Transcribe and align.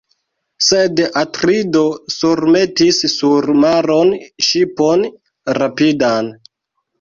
Sed 0.67 1.01
Atrido 1.19 1.83
surmetis 2.13 3.01
sur 3.11 3.51
maron 3.65 4.11
ŝipon 4.49 5.05
rapidan. 5.61 6.33